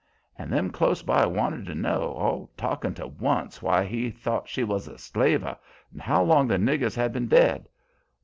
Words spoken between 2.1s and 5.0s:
all talkin' to once, why he thought she was a